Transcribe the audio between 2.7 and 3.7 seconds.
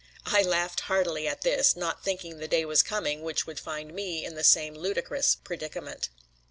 coming which would